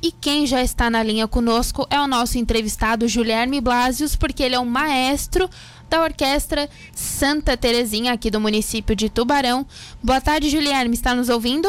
E 0.00 0.12
quem 0.12 0.46
já 0.46 0.62
está 0.62 0.88
na 0.88 1.02
linha 1.02 1.26
conosco 1.26 1.84
é 1.90 2.00
o 2.00 2.06
nosso 2.06 2.38
entrevistado 2.38 3.04
Guilherme 3.04 3.60
Blasius, 3.60 4.14
porque 4.14 4.44
ele 4.44 4.54
é 4.54 4.60
um 4.60 4.64
maestro 4.64 5.50
da 5.90 6.00
Orquestra 6.04 6.70
Santa 6.92 7.56
Terezinha 7.56 8.12
aqui 8.12 8.30
do 8.30 8.38
município 8.38 8.94
de 8.94 9.10
Tubarão. 9.10 9.66
Boa 10.00 10.20
tarde, 10.20 10.50
Guilherme, 10.50 10.94
está 10.94 11.16
nos 11.16 11.28
ouvindo? 11.28 11.68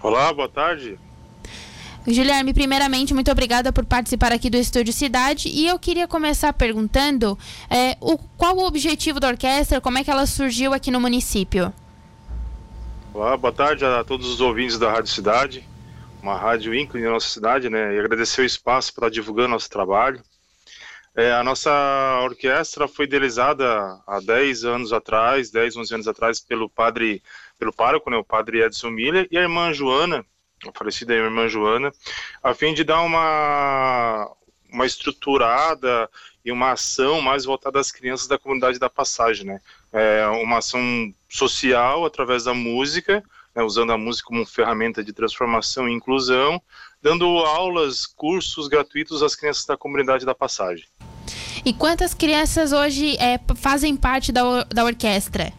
Olá, 0.00 0.32
boa 0.32 0.48
tarde. 0.48 1.00
Guilherme, 2.06 2.54
primeiramente, 2.54 3.12
muito 3.12 3.32
obrigada 3.32 3.72
por 3.72 3.84
participar 3.84 4.30
aqui 4.30 4.48
do 4.48 4.56
Estúdio 4.56 4.92
Cidade. 4.92 5.48
E 5.48 5.66
eu 5.66 5.80
queria 5.80 6.06
começar 6.06 6.52
perguntando 6.52 7.36
é, 7.68 7.96
o, 8.00 8.16
qual 8.38 8.56
o 8.56 8.64
objetivo 8.64 9.18
da 9.18 9.26
orquestra, 9.26 9.80
como 9.80 9.98
é 9.98 10.04
que 10.04 10.12
ela 10.12 10.26
surgiu 10.26 10.72
aqui 10.72 10.92
no 10.92 11.00
município? 11.00 11.72
Olá, 13.12 13.36
boa 13.36 13.52
tarde 13.52 13.84
a 13.84 14.04
todos 14.04 14.28
os 14.28 14.40
ouvintes 14.40 14.78
da 14.78 14.92
Rádio 14.92 15.10
Cidade 15.10 15.69
uma 16.22 16.36
rádio 16.36 16.74
ínclime 16.74 17.06
na 17.06 17.12
nossa 17.12 17.28
cidade, 17.28 17.68
né? 17.68 17.94
E 17.94 17.98
agradecer 17.98 18.42
o 18.42 18.44
espaço 18.44 18.94
para 18.94 19.10
divulgar 19.10 19.48
nosso 19.48 19.68
trabalho. 19.70 20.22
É, 21.16 21.32
a 21.32 21.42
nossa 21.42 21.70
orquestra 22.22 22.86
foi 22.86 23.04
idealizada 23.04 23.66
há 24.06 24.20
10 24.20 24.64
anos 24.64 24.92
atrás, 24.92 25.50
10, 25.50 25.76
11 25.76 25.94
anos 25.94 26.08
atrás, 26.08 26.38
pelo 26.40 26.68
padre, 26.68 27.22
pelo 27.58 27.72
pároco, 27.72 28.08
né, 28.10 28.16
o 28.16 28.24
padre 28.24 28.62
Edson 28.62 28.90
Miller, 28.90 29.26
e 29.30 29.36
a 29.36 29.42
irmã 29.42 29.72
Joana, 29.72 30.24
a 30.66 30.78
falecida 30.78 31.12
irmã 31.12 31.48
Joana, 31.48 31.90
a 32.42 32.54
fim 32.54 32.72
de 32.72 32.84
dar 32.84 33.00
uma, 33.02 34.30
uma 34.72 34.86
estruturada 34.86 36.08
e 36.44 36.52
uma 36.52 36.72
ação 36.72 37.20
mais 37.20 37.44
voltada 37.44 37.80
às 37.80 37.90
crianças 37.90 38.28
da 38.28 38.38
comunidade 38.38 38.78
da 38.78 38.88
Passagem, 38.88 39.46
né? 39.46 39.60
É 39.92 40.26
uma 40.28 40.58
ação 40.58 40.80
social 41.28 42.04
através 42.04 42.44
da 42.44 42.54
música, 42.54 43.22
né, 43.60 43.62
usando 43.62 43.92
a 43.92 43.98
música 43.98 44.28
como 44.28 44.44
ferramenta 44.46 45.04
de 45.04 45.12
transformação 45.12 45.88
e 45.88 45.92
inclusão, 45.92 46.60
dando 47.02 47.26
aulas, 47.26 48.06
cursos 48.06 48.66
gratuitos 48.68 49.22
às 49.22 49.36
crianças 49.36 49.66
da 49.66 49.76
comunidade 49.76 50.24
da 50.24 50.34
Passagem. 50.34 50.86
E 51.64 51.72
quantas 51.72 52.14
crianças 52.14 52.72
hoje 52.72 53.16
é, 53.18 53.38
fazem 53.54 53.94
parte 53.94 54.32
da, 54.32 54.64
da 54.64 54.84
orquestra? 54.84 55.52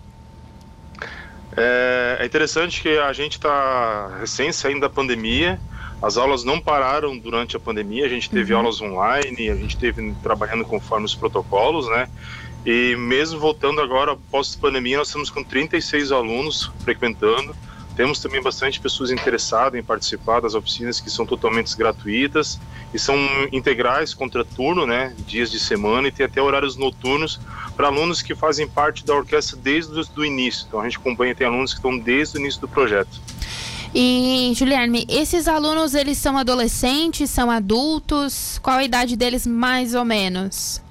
É, 1.55 2.17
é 2.19 2.25
interessante 2.25 2.81
que 2.81 2.97
a 2.97 3.13
gente 3.13 3.33
está 3.33 4.17
recém 4.19 4.52
saindo 4.52 4.81
da 4.81 4.89
pandemia, 4.89 5.59
as 6.02 6.17
aulas 6.17 6.44
não 6.44 6.59
pararam 6.59 7.16
durante 7.16 7.55
a 7.55 7.59
pandemia, 7.59 8.05
a 8.05 8.09
gente 8.09 8.29
teve 8.29 8.53
uhum. 8.53 8.59
aulas 8.59 8.81
online, 8.81 9.49
a 9.49 9.55
gente 9.55 9.77
teve 9.77 10.13
trabalhando 10.23 10.66
conforme 10.66 11.05
os 11.05 11.13
protocolos, 11.13 11.88
né? 11.89 12.09
E 12.66 12.95
mesmo 12.95 13.39
voltando 13.39 13.81
agora, 13.81 14.16
pós-pandemia, 14.31 14.97
nós 14.97 15.07
estamos 15.07 15.29
com 15.29 15.44
36 15.44 16.11
alunos 16.11 16.72
frequentando, 16.83 17.55
temos 17.95 18.20
também 18.20 18.42
bastante 18.42 18.80
pessoas 18.80 19.11
interessadas 19.11 19.80
em 19.80 19.84
participar 19.84 20.39
das 20.39 20.53
oficinas 20.53 21.00
que 21.00 21.09
são 21.09 21.25
totalmente 21.25 21.75
gratuitas 21.75 22.59
e 22.94 23.00
são 23.00 23.17
integrais 23.52 24.14
contra 24.14 24.44
turno, 24.44 24.86
né, 24.86 25.16
dias 25.25 25.52
de 25.52 25.59
semana 25.59 26.08
e 26.08 26.12
tem 26.12 26.25
até 26.25 26.42
horários 26.42 26.75
noturnos 26.75 27.39
para 27.75 27.88
alunos 27.88 28.22
que 28.22 28.36
fazem 28.36 28.67
parte 28.67 29.06
da 29.06 29.14
orquestra 29.14 29.58
desde 29.58 29.94
o 29.94 30.25
início. 30.25 30.66
Então 30.67 30.80
a 30.80 30.84
gente 30.84 30.97
acompanha 30.97 31.36
tem 31.36 31.47
alunos 31.47 31.73
que 31.73 31.80
estão 31.80 31.97
desde 31.97 32.38
o 32.38 32.39
início 32.39 32.62
do 32.62 32.67
projeto. 32.67 33.19
E 33.94 34.53
Juliane, 34.56 35.06
esses 35.09 35.47
alunos 35.50 35.94
eles 35.94 36.17
são 36.17 36.38
adolescentes, 36.38 37.30
são 37.30 37.52
adultos? 37.52 38.58
Qual 38.59 38.78
a 38.78 38.84
idade 38.84 39.17
deles 39.17 39.45
mais 39.45 39.94
ou 39.94 40.06
menos? 40.06 40.81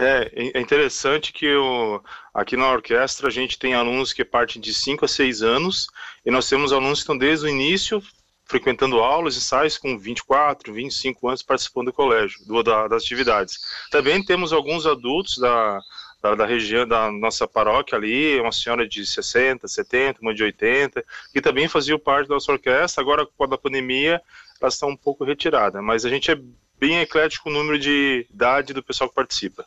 É, 0.00 0.52
é 0.54 0.60
interessante 0.60 1.32
que 1.32 1.52
o, 1.56 2.00
aqui 2.32 2.56
na 2.56 2.70
orquestra 2.70 3.26
a 3.26 3.30
gente 3.30 3.58
tem 3.58 3.74
alunos 3.74 4.12
que 4.12 4.24
partem 4.24 4.62
de 4.62 4.72
5 4.72 5.04
a 5.04 5.08
6 5.08 5.42
anos 5.42 5.88
e 6.24 6.30
nós 6.30 6.48
temos 6.48 6.72
alunos 6.72 7.00
que 7.00 7.02
estão 7.02 7.18
desde 7.18 7.46
o 7.46 7.48
início 7.48 8.00
frequentando 8.44 9.00
aulas, 9.00 9.36
ensaios 9.36 9.76
com 9.76 9.98
24, 9.98 10.72
25 10.72 11.28
anos 11.28 11.42
participando 11.42 11.86
do 11.86 11.92
colégio, 11.92 12.38
do, 12.46 12.62
da, 12.62 12.86
das 12.86 13.02
atividades. 13.02 13.58
Também 13.90 14.24
temos 14.24 14.52
alguns 14.52 14.86
adultos 14.86 15.36
da, 15.36 15.80
da, 16.22 16.34
da, 16.36 16.46
região 16.46 16.86
da 16.86 17.10
nossa 17.10 17.48
paróquia 17.48 17.98
ali, 17.98 18.40
uma 18.40 18.52
senhora 18.52 18.88
de 18.88 19.04
60, 19.04 19.66
70, 19.66 20.20
uma 20.22 20.32
de 20.32 20.44
80, 20.44 21.04
que 21.32 21.40
também 21.42 21.66
faziam 21.66 21.98
parte 21.98 22.28
da 22.28 22.36
nossa 22.36 22.52
orquestra, 22.52 23.02
agora 23.02 23.26
com 23.26 23.44
a 23.44 23.58
pandemia 23.58 24.22
elas 24.60 24.74
estão 24.74 24.90
um 24.90 24.96
pouco 24.96 25.24
retiradas, 25.24 25.82
mas 25.82 26.04
a 26.04 26.08
gente 26.08 26.30
é 26.30 26.38
bem 26.78 27.00
eclético 27.00 27.48
o 27.48 27.52
número 27.52 27.78
de 27.78 28.26
idade 28.30 28.72
do 28.72 28.82
pessoal 28.82 29.10
que 29.10 29.16
participa 29.16 29.66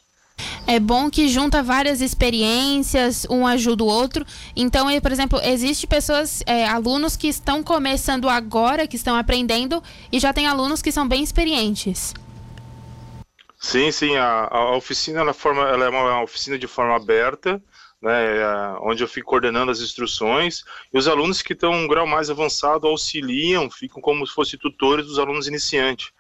é 0.68 0.80
bom 0.80 1.10
que 1.10 1.28
junta 1.28 1.64
várias 1.64 2.02
experiências, 2.02 3.26
um 3.30 3.46
ajuda 3.46 3.84
o 3.84 3.88
outro. 3.88 4.26
Então, 4.56 4.88
por 5.02 5.12
exemplo, 5.12 5.40
existe 5.44 5.88
pessoas, 5.88 6.44
é, 6.46 6.66
alunos 6.66 7.16
que 7.16 7.28
estão 7.28 7.64
começando 7.64 8.30
agora, 8.30 8.88
que 8.88 8.96
estão 8.96 9.16
aprendendo, 9.16 9.82
e 10.12 10.20
já 10.20 10.32
tem 10.32 10.48
alunos 10.48 10.82
que 10.82 10.92
são 10.92 11.08
bem 11.08 11.24
experientes. 11.24 12.14
Sim, 13.60 13.92
sim, 13.92 14.16
a, 14.16 14.48
a 14.50 14.76
oficina 14.76 15.22
ela, 15.22 15.34
forma, 15.34 15.62
ela 15.62 15.86
é 15.86 15.90
uma 15.90 16.24
oficina 16.24 16.58
de 16.58 16.68
forma 16.68 16.96
aberta, 16.96 17.62
né, 18.02 18.38
é, 18.38 18.46
onde 18.82 19.04
eu 19.04 19.08
fico 19.08 19.30
coordenando 19.30 19.72
as 19.72 19.82
instruções, 19.82 20.64
e 20.92 20.98
os 20.98 21.08
alunos 21.08 21.44
que 21.44 21.54
estão 21.54 21.72
um 21.72 21.88
grau 21.88 22.08
mais 22.08 22.32
avançado 22.32 22.88
auxiliam, 22.88 23.70
ficam 23.70 24.02
como 24.02 24.26
se 24.26 24.34
fossem 24.34 24.60
tutores 24.60 25.06
dos 25.06 25.20
alunos 25.20 25.48
iniciantes. 25.48 26.12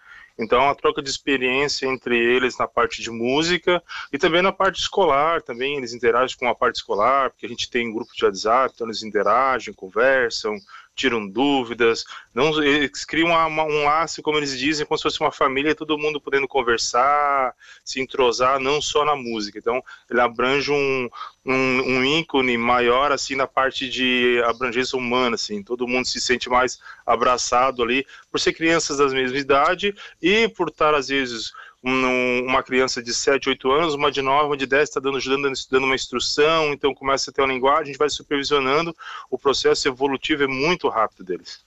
Então, 0.41 0.67
a 0.67 0.73
troca 0.75 1.01
de 1.01 1.09
experiência 1.09 1.85
entre 1.85 2.17
eles 2.17 2.57
na 2.57 2.67
parte 2.67 3.01
de 3.01 3.11
música 3.11 3.81
e 4.11 4.17
também 4.17 4.41
na 4.41 4.51
parte 4.51 4.79
escolar, 4.79 5.41
também. 5.41 5.77
Eles 5.77 5.93
interagem 5.93 6.35
com 6.35 6.47
a 6.47 6.55
parte 6.55 6.77
escolar, 6.77 7.29
porque 7.29 7.45
a 7.45 7.49
gente 7.49 7.69
tem 7.69 7.87
um 7.87 7.93
grupo 7.93 8.11
de 8.15 8.25
WhatsApp, 8.25 8.73
então 8.73 8.87
eles 8.87 9.03
interagem, 9.03 9.73
conversam, 9.73 10.55
tiram 11.01 11.27
dúvidas, 11.27 12.05
não, 12.33 12.63
eles 12.63 13.03
criam 13.03 13.29
uma, 13.29 13.45
uma, 13.45 13.63
um 13.63 13.83
laço, 13.83 14.21
como 14.21 14.37
eles 14.37 14.57
dizem, 14.57 14.85
como 14.85 14.97
se 14.97 15.03
fosse 15.03 15.19
uma 15.19 15.31
família, 15.31 15.75
todo 15.75 15.97
mundo 15.97 16.21
podendo 16.21 16.47
conversar, 16.47 17.53
se 17.83 17.99
entrosar, 17.99 18.59
não 18.59 18.81
só 18.81 19.03
na 19.03 19.15
música. 19.15 19.57
Então, 19.57 19.83
ele 20.09 20.21
abrange 20.21 20.71
um, 20.71 21.09
um, 21.45 21.53
um 21.53 22.05
ícone 22.05 22.57
maior, 22.57 23.11
assim, 23.11 23.35
na 23.35 23.47
parte 23.47 23.89
de 23.89 24.41
abrangência 24.45 24.97
humana, 24.97 25.35
assim, 25.35 25.63
todo 25.63 25.87
mundo 25.87 26.05
se 26.05 26.21
sente 26.21 26.49
mais 26.49 26.79
abraçado 27.05 27.83
ali, 27.83 28.05
por 28.31 28.39
ser 28.39 28.53
crianças 28.53 28.97
da 28.97 29.07
mesma 29.07 29.37
idade 29.37 29.95
e 30.21 30.47
por 30.49 30.69
estar, 30.69 30.93
às 30.93 31.07
vezes, 31.07 31.51
um, 31.83 32.45
uma 32.45 32.61
criança 32.61 33.01
de 33.01 33.13
7, 33.13 33.49
8 33.49 33.71
anos, 33.71 33.93
uma 33.95 34.11
de 34.11 34.21
9, 34.21 34.45
uma 34.47 34.57
de 34.57 34.65
10 34.65 34.89
está 34.89 34.99
dando, 34.99 35.17
ajudando, 35.17 35.51
dando 35.69 35.85
uma 35.85 35.95
instrução, 35.95 36.71
então 36.71 36.93
começa 36.93 37.31
a 37.31 37.33
ter 37.33 37.41
uma 37.41 37.51
linguagem, 37.51 37.81
a 37.81 37.85
gente 37.85 37.97
vai 37.97 38.09
supervisionando, 38.09 38.95
o 39.29 39.37
processo 39.37 39.87
evolutivo 39.87 40.43
é 40.43 40.47
muito 40.47 40.87
rápido 40.89 41.23
deles. 41.23 41.63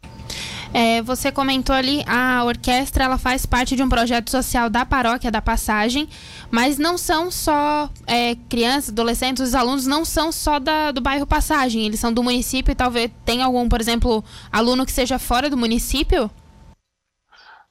É, 0.73 1.01
você 1.03 1.31
comentou 1.31 1.75
ali, 1.75 2.03
a 2.05 2.43
orquestra 2.45 3.05
ela 3.05 3.17
faz 3.17 3.47
parte 3.47 3.77
de 3.77 3.83
um 3.83 3.89
projeto 3.89 4.29
social 4.29 4.69
da 4.69 4.85
paróquia 4.85 5.31
da 5.31 5.41
Passagem, 5.41 6.09
mas 6.51 6.79
não 6.79 6.99
são 6.99 7.31
só 7.31 7.89
é, 8.09 8.35
crianças, 8.49 8.91
adolescentes, 8.91 9.41
os 9.41 9.55
alunos 9.55 9.87
não 9.87 10.05
são 10.05 10.33
só 10.33 10.59
da, 10.59 10.91
do 10.91 11.01
bairro 11.01 11.27
Passagem, 11.27 11.87
eles 11.87 12.01
são 12.01 12.13
do 12.13 12.25
município 12.25 12.73
e 12.73 12.75
talvez 12.75 13.09
tenha 13.25 13.45
algum, 13.45 13.69
por 13.69 13.81
exemplo, 13.81 14.25
aluno 14.51 14.85
que 14.85 14.91
seja 14.91 15.17
fora 15.17 15.49
do 15.49 15.57
município? 15.57 16.29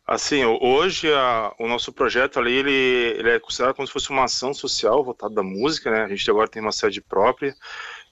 Assim, 0.06 0.44
hoje 0.44 1.12
a, 1.14 1.54
o 1.58 1.66
nosso 1.66 1.94
projeto 1.94 2.38
ali, 2.38 2.52
ele, 2.52 2.72
ele, 3.20 3.30
é 3.30 3.40
considerado 3.40 3.76
como 3.76 3.88
se 3.88 3.94
fosse 3.94 4.10
uma 4.10 4.26
ação 4.26 4.54
social 4.54 5.02
voltada 5.02 5.34
da 5.34 5.44
música, 5.44 5.90
né? 5.90 6.04
A 6.04 6.10
gente 6.10 6.30
agora 6.30 6.50
tem 6.50 6.62
uma 6.62 6.74
sede 6.74 7.00
própria. 7.02 7.56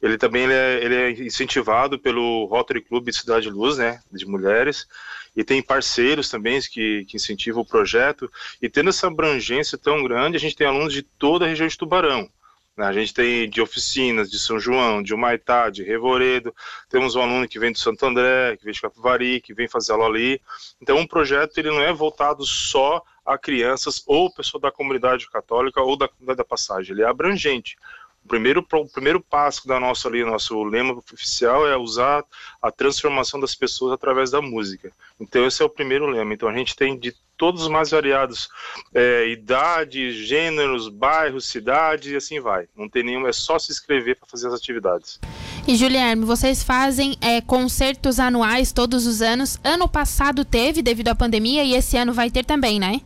Ele 0.02 0.18
também 0.18 0.44
ele 0.44 0.54
é, 0.54 0.84
ele 0.84 0.96
é 0.96 1.12
incentivado 1.12 2.00
pelo 2.00 2.46
Rotary 2.46 2.82
Club 2.82 3.12
Cidade 3.12 3.50
Luz, 3.50 3.78
né? 3.78 4.00
De 4.10 4.26
mulheres. 4.26 4.88
E 5.36 5.44
tem 5.44 5.62
parceiros 5.62 6.30
também 6.30 6.60
que, 6.62 7.06
que 7.06 7.18
incentivam 7.18 7.62
o 7.62 7.66
projeto. 7.66 8.32
E 8.62 8.70
tendo 8.70 8.90
essa 8.90 9.08
abrangência 9.08 9.78
tão 9.78 10.02
grande, 10.04 10.38
a 10.38 10.40
gente 10.40 10.56
tem 10.56 10.68
alunos 10.68 10.94
de 10.94 11.02
toda 11.02 11.46
a 11.46 11.48
região 11.50 11.68
de 11.68 11.78
Tubarão. 11.78 12.30
Né? 12.78 12.86
A 12.86 12.94
gente 12.94 13.14
tem 13.14 13.50
de 13.50 13.62
oficinas 13.62 14.30
de 14.30 14.40
São 14.40 14.60
João, 14.60 15.04
de 15.04 15.14
Humaitá, 15.14 15.70
de 15.70 15.84
Revoredo, 15.84 16.54
temos 16.90 17.16
um 17.16 17.22
aluno 17.22 17.48
que 17.48 17.60
vem 17.60 17.72
do 17.72 17.80
Santo 17.80 18.06
André, 18.06 18.58
que 18.58 18.64
vem 18.64 18.74
de 18.74 18.82
Capivari, 18.82 19.42
que 19.42 19.54
vem 19.54 19.68
fazer 19.68 19.92
aula 19.92 20.06
ali. 20.06 20.42
Então, 20.82 20.98
um 20.98 21.08
projeto 21.08 21.58
ele 21.58 21.70
não 21.70 21.82
é 21.82 21.94
voltado 21.94 22.46
só 22.46 23.04
a 23.26 23.38
crianças 23.38 24.04
ou 24.08 24.34
pessoa 24.34 24.60
da 24.60 24.72
comunidade 24.72 25.30
católica 25.30 25.82
ou 25.82 25.96
da 25.96 26.08
comunidade 26.08 26.38
da 26.38 26.46
passagem, 26.46 26.94
ele 26.94 27.04
é 27.04 27.06
abrangente. 27.06 27.78
O 28.24 28.28
primeiro, 28.28 28.66
o 28.72 28.88
primeiro 28.88 29.20
passo 29.20 29.68
da 29.68 29.80
nossa 29.80 30.08
ali, 30.08 30.24
nosso 30.24 30.64
lema 30.64 30.94
oficial 30.94 31.68
é 31.68 31.76
usar 31.76 32.24
a 32.62 32.72
transformação 32.72 33.40
das 33.40 33.56
pessoas 33.56 33.94
através 33.94 34.30
da 34.30 34.42
música. 34.42 34.92
Então 35.20 35.46
esse 35.46 35.62
é 35.62 35.66
o 35.66 35.70
primeiro 35.70 36.06
lema. 36.06 36.34
Então 36.34 36.48
a 36.48 36.54
gente 36.54 36.76
tem 36.76 36.98
de 36.98 37.16
todos 37.42 37.64
os 37.64 37.68
mais 37.70 37.90
variados 37.90 38.48
é, 38.94 39.28
idades, 39.30 40.14
gêneros, 40.28 40.88
bairros, 40.88 41.48
cidades 41.48 42.12
e 42.12 42.16
assim 42.16 42.40
vai. 42.40 42.68
Não 42.78 42.88
tem 42.88 43.02
nenhum, 43.02 43.26
é 43.26 43.34
só 43.34 43.58
se 43.58 43.72
inscrever 43.72 44.16
para 44.16 44.30
fazer 44.30 44.48
as 44.48 44.54
atividades. 44.54 45.20
E 45.68 45.76
Juliane, 45.76 46.24
vocês 46.24 46.62
fazem 46.62 47.18
é, 47.20 47.42
concertos 47.42 48.20
anuais 48.20 48.72
todos 48.72 49.08
os 49.08 49.24
anos. 49.24 49.60
Ano 49.64 49.90
passado 49.90 50.46
teve 50.46 50.84
devido 50.84 51.08
à 51.08 51.16
pandemia 51.16 51.64
e 51.64 51.74
esse 51.74 51.98
ano 51.98 52.14
vai 52.14 52.30
ter 52.30 52.46
também, 52.46 52.80
né? 52.80 53.02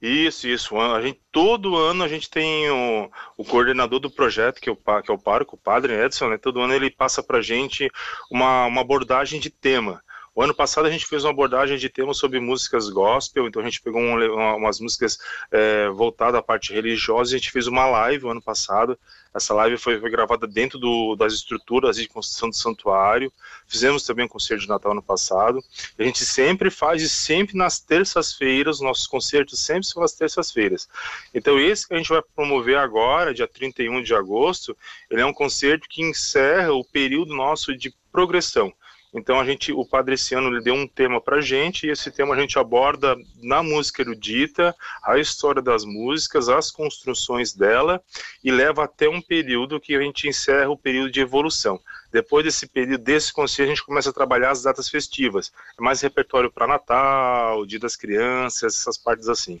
Isso, 0.00 0.48
isso. 0.48 0.80
A 0.80 1.02
gente, 1.02 1.20
todo 1.30 1.76
ano 1.76 2.02
a 2.02 2.08
gente 2.08 2.30
tem 2.30 2.70
o, 2.70 3.10
o 3.36 3.44
coordenador 3.44 4.00
do 4.00 4.10
projeto, 4.10 4.58
que 4.58 4.70
é 4.70 4.72
o, 4.72 4.76
que 4.76 5.10
é 5.10 5.14
o 5.14 5.18
Parco, 5.18 5.54
o 5.54 5.58
Padre 5.58 5.92
Edson, 5.92 6.30
né? 6.30 6.38
Todo 6.38 6.62
ano 6.62 6.72
ele 6.72 6.90
passa 6.90 7.22
para 7.22 7.38
a 7.38 7.42
gente 7.42 7.90
uma, 8.30 8.64
uma 8.64 8.80
abordagem 8.80 9.38
de 9.38 9.50
tema. 9.50 10.02
O 10.34 10.40
ano 10.40 10.54
passado 10.54 10.86
a 10.86 10.90
gente 10.90 11.04
fez 11.04 11.24
uma 11.24 11.30
abordagem 11.30 11.76
de 11.76 11.90
temas 11.90 12.16
sobre 12.16 12.40
músicas 12.40 12.88
gospel, 12.88 13.46
então 13.46 13.60
a 13.60 13.64
gente 13.66 13.82
pegou 13.82 14.00
um, 14.00 14.56
umas 14.56 14.80
músicas 14.80 15.18
é, 15.50 15.90
voltadas 15.90 16.36
à 16.36 16.42
parte 16.42 16.72
religiosa 16.72 17.32
e 17.32 17.34
a 17.34 17.38
gente 17.38 17.50
fez 17.50 17.66
uma 17.66 17.84
live 17.84 18.24
o 18.24 18.30
ano 18.30 18.40
passado. 18.40 18.98
Essa 19.34 19.52
live 19.52 19.76
foi, 19.76 20.00
foi 20.00 20.10
gravada 20.10 20.46
dentro 20.46 20.78
do, 20.78 21.14
das 21.16 21.34
estruturas 21.34 21.96
de 21.96 22.08
construção 22.08 22.48
do 22.48 22.56
santuário. 22.56 23.30
Fizemos 23.66 24.04
também 24.04 24.24
um 24.24 24.28
concerto 24.28 24.62
de 24.62 24.68
Natal 24.68 24.92
ano 24.92 25.02
passado. 25.02 25.62
A 25.98 26.02
gente 26.02 26.24
sempre 26.24 26.70
faz, 26.70 27.02
e 27.02 27.10
sempre 27.10 27.54
nas 27.54 27.78
terças-feiras, 27.78 28.80
nossos 28.80 29.06
concertos 29.06 29.60
sempre 29.60 29.84
são 29.84 30.00
nas 30.00 30.14
terças-feiras. 30.14 30.88
Então 31.34 31.60
esse 31.60 31.86
que 31.86 31.92
a 31.92 31.98
gente 31.98 32.08
vai 32.08 32.22
promover 32.34 32.78
agora, 32.78 33.34
dia 33.34 33.46
31 33.46 34.02
de 34.02 34.14
agosto, 34.14 34.74
ele 35.10 35.20
é 35.20 35.26
um 35.26 35.34
concerto 35.34 35.86
que 35.90 36.02
encerra 36.02 36.72
o 36.72 36.84
período 36.84 37.34
nosso 37.34 37.76
de 37.76 37.94
progressão. 38.10 38.72
Então 39.14 39.38
a 39.38 39.44
gente, 39.44 39.72
o 39.72 39.84
padre 39.84 40.14
esse 40.14 40.34
ano 40.34 40.48
ele 40.48 40.62
deu 40.62 40.74
um 40.74 40.88
tema 40.88 41.20
para 41.20 41.40
gente 41.40 41.86
e 41.86 41.90
esse 41.90 42.10
tema 42.10 42.34
a 42.34 42.40
gente 42.40 42.58
aborda 42.58 43.14
na 43.42 43.62
música 43.62 44.00
erudita 44.00 44.74
a 45.02 45.18
história 45.18 45.60
das 45.60 45.84
músicas, 45.84 46.48
as 46.48 46.70
construções 46.70 47.52
dela 47.52 48.02
e 48.42 48.50
leva 48.50 48.84
até 48.84 49.08
um 49.08 49.20
período 49.20 49.80
que 49.80 49.94
a 49.94 50.00
gente 50.00 50.28
encerra 50.28 50.70
o 50.70 50.78
período 50.78 51.10
de 51.10 51.20
evolução. 51.20 51.78
Depois 52.10 52.44
desse 52.44 52.66
período, 52.66 53.02
desse 53.02 53.32
conselho, 53.32 53.68
a 53.68 53.74
gente 53.74 53.84
começa 53.84 54.10
a 54.10 54.14
trabalhar 54.14 54.50
as 54.50 54.62
datas 54.62 54.88
festivas. 54.88 55.52
É 55.78 55.82
mais 55.82 56.00
repertório 56.00 56.50
para 56.50 56.66
Natal, 56.66 57.66
Dia 57.66 57.78
das 57.78 57.96
Crianças, 57.96 58.78
essas 58.78 58.96
partes 58.96 59.28
assim. 59.28 59.60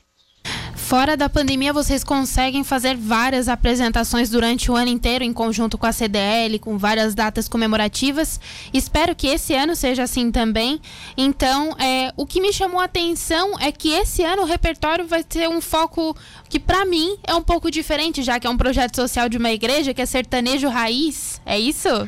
Fora 0.92 1.16
da 1.16 1.26
pandemia, 1.26 1.72
vocês 1.72 2.04
conseguem 2.04 2.62
fazer 2.62 2.98
várias 2.98 3.48
apresentações 3.48 4.28
durante 4.28 4.70
o 4.70 4.76
ano 4.76 4.90
inteiro 4.90 5.24
em 5.24 5.32
conjunto 5.32 5.78
com 5.78 5.86
a 5.86 5.90
CDL, 5.90 6.58
com 6.58 6.76
várias 6.76 7.14
datas 7.14 7.48
comemorativas. 7.48 8.38
Espero 8.74 9.16
que 9.16 9.26
esse 9.26 9.54
ano 9.54 9.74
seja 9.74 10.02
assim 10.02 10.30
também. 10.30 10.82
Então, 11.16 11.74
é, 11.80 12.12
o 12.14 12.26
que 12.26 12.42
me 12.42 12.52
chamou 12.52 12.78
a 12.78 12.84
atenção 12.84 13.58
é 13.58 13.72
que 13.72 13.90
esse 13.94 14.22
ano 14.22 14.42
o 14.42 14.44
repertório 14.44 15.06
vai 15.06 15.24
ter 15.24 15.48
um 15.48 15.62
foco 15.62 16.14
que, 16.46 16.60
para 16.60 16.84
mim, 16.84 17.16
é 17.26 17.34
um 17.34 17.42
pouco 17.42 17.70
diferente, 17.70 18.22
já 18.22 18.38
que 18.38 18.46
é 18.46 18.50
um 18.50 18.58
projeto 18.58 18.94
social 18.94 19.30
de 19.30 19.38
uma 19.38 19.50
igreja 19.50 19.94
que 19.94 20.02
é 20.02 20.04
sertanejo 20.04 20.68
raiz. 20.68 21.40
É 21.46 21.58
isso? 21.58 21.88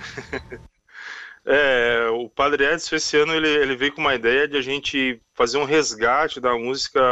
É, 1.46 2.08
o 2.10 2.26
Padre 2.30 2.64
Edson 2.64 2.96
esse 2.96 3.18
ano 3.18 3.34
ele, 3.34 3.46
ele 3.46 3.76
veio 3.76 3.92
com 3.92 4.00
uma 4.00 4.14
ideia 4.14 4.48
de 4.48 4.56
a 4.56 4.62
gente 4.62 5.20
fazer 5.34 5.58
um 5.58 5.66
resgate 5.66 6.40
da 6.40 6.54
música 6.54 7.02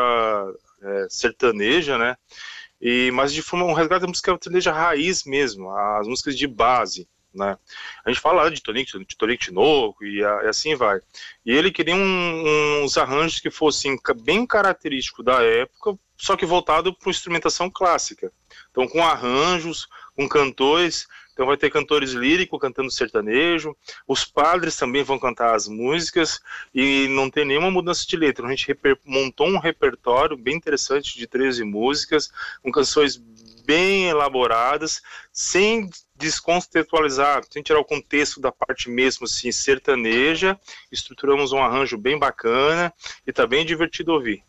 é, 0.82 1.06
sertaneja, 1.08 1.98
né? 1.98 2.16
E, 2.80 3.10
mas 3.12 3.32
de 3.32 3.42
forma 3.42 3.64
um 3.64 3.72
resgate 3.72 4.00
da 4.00 4.08
música 4.08 4.32
sertaneja 4.32 4.72
raiz 4.72 5.24
mesmo, 5.24 5.70
as 5.70 6.06
músicas 6.06 6.36
de 6.36 6.46
base, 6.46 7.08
né? 7.32 7.56
A 8.04 8.10
gente 8.10 8.20
fala 8.20 8.50
de 8.50 8.60
Tonico, 8.60 8.98
de 8.98 9.16
Tonico 9.16 9.44
Tinoco 9.44 10.04
e, 10.04 10.18
e, 10.18 10.24
assim 10.48 10.74
vai. 10.74 11.00
E 11.46 11.52
ele 11.52 11.70
queria 11.70 11.94
um, 11.94 12.82
uns 12.82 12.98
arranjos 12.98 13.40
que 13.40 13.50
fossem 13.50 13.96
bem 14.22 14.46
característicos 14.46 15.24
da 15.24 15.42
época, 15.42 15.98
só 16.16 16.36
que 16.36 16.44
voltado 16.44 16.94
para 16.94 17.10
instrumentação 17.10 17.70
clássica. 17.70 18.32
Então, 18.70 18.86
com 18.86 19.02
arranjos, 19.02 19.86
com 20.14 20.28
cantores 20.28 21.06
então 21.32 21.46
vai 21.46 21.56
ter 21.56 21.70
cantores 21.70 22.12
líricos 22.12 22.60
cantando 22.60 22.90
sertanejo, 22.90 23.76
os 24.06 24.24
padres 24.24 24.76
também 24.76 25.02
vão 25.02 25.18
cantar 25.18 25.54
as 25.54 25.66
músicas 25.66 26.40
e 26.74 27.08
não 27.08 27.30
tem 27.30 27.44
nenhuma 27.44 27.70
mudança 27.70 28.04
de 28.06 28.16
letra. 28.16 28.46
A 28.46 28.50
gente 28.50 28.66
montou 29.04 29.48
um 29.48 29.58
repertório 29.58 30.36
bem 30.36 30.56
interessante 30.56 31.16
de 31.16 31.26
13 31.26 31.64
músicas, 31.64 32.30
com 32.62 32.70
canções 32.70 33.16
bem 33.64 34.08
elaboradas, 34.08 35.00
sem 35.32 35.88
descontextualizar, 36.16 37.42
sem 37.50 37.62
tirar 37.62 37.80
o 37.80 37.84
contexto 37.84 38.40
da 38.40 38.52
parte 38.52 38.90
mesmo 38.90 39.24
assim 39.24 39.50
sertaneja. 39.50 40.58
Estruturamos 40.90 41.52
um 41.52 41.58
arranjo 41.58 41.96
bem 41.96 42.18
bacana 42.18 42.92
e 43.26 43.30
está 43.30 43.46
bem 43.46 43.64
divertido 43.64 44.12
ouvir. 44.12 44.42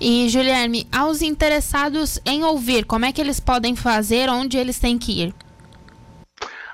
E 0.00 0.28
Juliane, 0.28 0.86
aos 0.92 1.22
interessados 1.22 2.20
em 2.24 2.44
ouvir, 2.44 2.84
como 2.84 3.04
é 3.04 3.12
que 3.12 3.20
eles 3.20 3.40
podem 3.40 3.74
fazer, 3.74 4.28
onde 4.30 4.56
eles 4.56 4.78
têm 4.78 4.96
que 4.96 5.24
ir? 5.24 5.34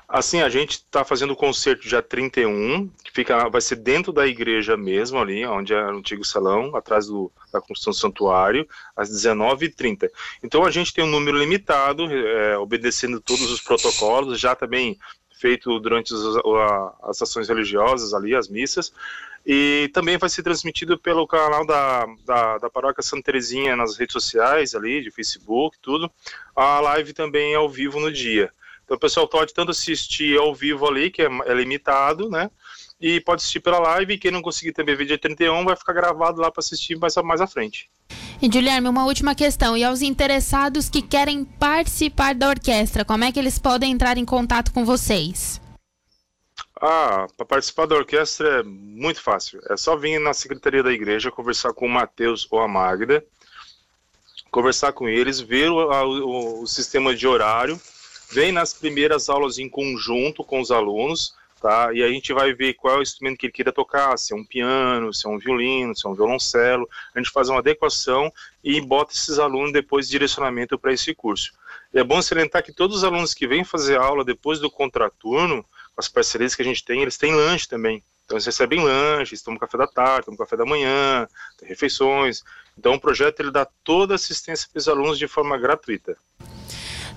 Assim, 0.07 0.41
a 0.41 0.49
gente 0.49 0.71
está 0.71 1.03
fazendo 1.03 1.31
o 1.31 1.35
concerto 1.35 1.87
dia 1.87 2.01
31, 2.01 2.87
que 3.03 3.11
fica, 3.11 3.49
vai 3.49 3.59
ser 3.59 3.77
dentro 3.77 4.13
da 4.13 4.27
igreja 4.27 4.77
mesmo, 4.77 5.19
ali, 5.19 5.45
onde 5.45 5.73
é 5.73 5.83
o 5.83 5.97
antigo 5.97 6.23
salão, 6.23 6.75
atrás 6.75 7.07
do, 7.07 7.31
da 7.51 7.59
construção 7.59 7.91
do 7.91 7.97
santuário, 7.97 8.67
às 8.95 9.09
19h30. 9.09 10.07
Então 10.43 10.63
a 10.63 10.69
gente 10.69 10.93
tem 10.93 11.03
um 11.03 11.09
número 11.09 11.37
limitado, 11.37 12.05
é, 12.05 12.57
obedecendo 12.57 13.19
todos 13.19 13.49
os 13.51 13.61
protocolos, 13.61 14.39
já 14.39 14.55
também 14.55 14.97
feito 15.39 15.79
durante 15.79 16.13
as, 16.13 16.21
as 17.03 17.21
ações 17.21 17.49
religiosas 17.49 18.13
ali, 18.13 18.35
as 18.35 18.47
missas, 18.47 18.93
e 19.45 19.89
também 19.93 20.17
vai 20.17 20.29
ser 20.29 20.41
transmitido 20.41 20.97
pelo 20.97 21.27
canal 21.27 21.65
da, 21.65 22.05
da, 22.25 22.57
da 22.57 22.69
Paróquia 22.69 23.03
Santa 23.03 23.23
Terezinha 23.23 23.75
nas 23.75 23.97
redes 23.97 24.13
sociais 24.13 24.73
ali, 24.73 25.03
de 25.03 25.11
Facebook, 25.11 25.77
tudo. 25.81 26.09
A 26.55 26.79
live 26.79 27.13
também 27.13 27.53
é 27.53 27.55
ao 27.55 27.69
vivo 27.69 27.99
no 27.99 28.11
dia. 28.11 28.51
Então 28.85 28.95
o 28.95 28.99
pessoal 28.99 29.27
pode 29.27 29.53
tanto 29.53 29.71
assistir 29.71 30.37
ao 30.37 30.53
vivo 30.53 30.87
ali, 30.87 31.09
que 31.09 31.23
é, 31.23 31.29
é 31.45 31.53
limitado, 31.53 32.29
né? 32.29 32.49
E 33.01 33.19
pode 33.19 33.41
assistir 33.41 33.59
pela 33.59 33.79
live, 33.79 34.13
e 34.13 34.17
quem 34.17 34.31
não 34.31 34.41
conseguir 34.41 34.71
também 34.71 34.95
ver 34.95 35.05
dia 35.05 35.17
31 35.17 35.65
vai 35.65 35.75
ficar 35.75 35.91
gravado 35.91 36.39
lá 36.39 36.49
para 36.49 36.61
assistir 36.61 36.97
mais, 36.97 37.15
mais 37.17 37.41
à 37.41 37.47
frente. 37.47 37.89
E 38.41 38.47
Guilherme, 38.47 38.87
uma 38.87 39.05
última 39.05 39.33
questão. 39.33 39.75
E 39.75 39.83
aos 39.83 40.01
interessados 40.01 40.87
que 40.87 41.01
querem 41.01 41.43
participar 41.43 42.35
da 42.35 42.47
orquestra, 42.47 43.03
como 43.03 43.23
é 43.23 43.31
que 43.31 43.39
eles 43.39 43.57
podem 43.57 43.91
entrar 43.91 44.17
em 44.17 44.25
contato 44.25 44.71
com 44.71 44.85
vocês? 44.85 45.59
Ah, 46.79 47.25
para 47.35 47.45
participar 47.45 47.87
da 47.87 47.95
orquestra 47.95 48.59
é 48.59 48.63
muito 48.63 49.21
fácil. 49.21 49.59
É 49.69 49.75
só 49.75 49.97
vir 49.97 50.19
na 50.19 50.33
secretaria 50.33 50.83
da 50.83 50.91
igreja, 50.91 51.31
conversar 51.31 51.73
com 51.73 51.87
o 51.87 51.89
Matheus 51.89 52.47
ou 52.51 52.59
a 52.59 52.67
Magda, 52.67 53.25
conversar 54.51 54.93
com 54.93 55.09
eles, 55.09 55.39
ver 55.39 55.69
o, 55.69 55.77
o, 55.77 56.61
o 56.63 56.67
sistema 56.67 57.15
de 57.15 57.25
horário 57.25 57.79
vem 58.31 58.51
nas 58.51 58.73
primeiras 58.73 59.29
aulas 59.29 59.57
em 59.57 59.69
conjunto 59.69 60.43
com 60.43 60.59
os 60.59 60.71
alunos, 60.71 61.33
tá? 61.61 61.91
E 61.93 62.03
a 62.03 62.07
gente 62.09 62.33
vai 62.33 62.53
ver 62.53 62.73
qual 62.73 62.95
é 62.95 62.97
o 62.99 63.01
instrumento 63.01 63.37
que 63.37 63.47
ele 63.47 63.53
queira 63.53 63.71
tocar, 63.71 64.17
se 64.17 64.33
é 64.33 64.35
um 64.35 64.45
piano, 64.45 65.13
se 65.13 65.25
é 65.25 65.29
um 65.29 65.37
violino, 65.37 65.95
se 65.95 66.05
é 66.05 66.09
um 66.09 66.13
violoncelo. 66.13 66.87
A 67.13 67.19
gente 67.19 67.31
faz 67.31 67.49
uma 67.49 67.59
adequação 67.59 68.31
e 68.63 68.79
bota 68.81 69.13
esses 69.13 69.39
alunos 69.39 69.71
depois 69.71 70.05
de 70.05 70.11
direcionamento 70.11 70.77
para 70.77 70.93
esse 70.93 71.13
curso. 71.13 71.53
E 71.93 71.99
é 71.99 72.03
bom 72.03 72.21
salientar 72.21 72.63
que 72.63 72.73
todos 72.73 72.97
os 72.97 73.03
alunos 73.03 73.33
que 73.33 73.47
vêm 73.47 73.63
fazer 73.63 73.97
aula 73.97 74.23
depois 74.23 74.59
do 74.59 74.69
contraturno, 74.69 75.63
com 75.63 75.99
as 75.99 76.09
parcerias 76.09 76.53
que 76.53 76.61
a 76.61 76.65
gente 76.65 76.83
tem, 76.83 77.01
eles 77.01 77.17
têm 77.17 77.33
lanche 77.33 77.67
também. 77.67 78.03
Então 78.25 78.35
eles 78.35 78.45
recebem 78.45 78.83
lanches, 78.83 79.41
tomam 79.41 79.59
café 79.59 79.77
da 79.77 79.87
tarde, 79.87 80.25
tomam 80.25 80.37
café 80.37 80.57
da 80.57 80.65
manhã, 80.65 81.27
tem 81.57 81.69
refeições. 81.69 82.43
Então 82.77 82.95
o 82.95 82.99
projeto 82.99 83.39
ele 83.39 83.51
dá 83.51 83.65
toda 83.83 84.15
assistência 84.15 84.67
para 84.71 84.79
os 84.79 84.87
alunos 84.87 85.17
de 85.17 85.27
forma 85.27 85.57
gratuita. 85.57 86.17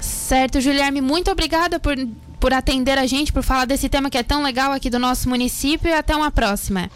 Certo, 0.01 0.59
Guilherme, 0.59 1.01
muito 1.01 1.31
obrigada 1.31 1.81
por, 1.81 1.95
por 2.39 2.53
atender 2.53 2.99
a 2.99 3.07
gente, 3.07 3.33
por 3.33 3.43
falar 3.43 3.65
desse 3.65 3.89
tema 3.89 4.11
que 4.11 4.19
é 4.19 4.23
tão 4.23 4.43
legal 4.43 4.73
aqui 4.73 4.89
do 4.89 4.99
nosso 4.99 5.29
município 5.29 5.89
e 5.89 5.93
até 5.93 6.15
uma 6.15 6.31
próxima. 6.31 6.91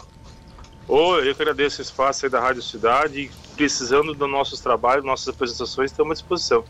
Oi, 0.87 1.27
eu 1.27 1.31
agradeço 1.31 1.79
o 1.79 1.81
espaço 1.81 2.25
aí 2.25 2.31
da 2.31 2.39
Rádio 2.39 2.61
Cidade. 2.61 3.31
Precisando 3.55 4.13
dos 4.13 4.29
nossos 4.29 4.59
trabalhos, 4.59 5.05
nossas 5.05 5.27
apresentações, 5.27 5.91
estamos 5.91 6.11
à 6.11 6.13
disposição. 6.13 6.63